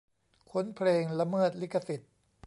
[0.51, 2.09] ค้นเพลงละเมิดลิขสิทธิ์